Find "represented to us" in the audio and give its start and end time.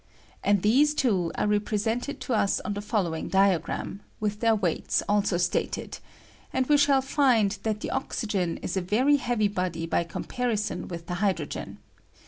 1.45-2.59